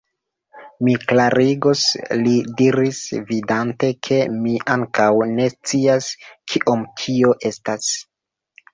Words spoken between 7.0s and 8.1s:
tio estas.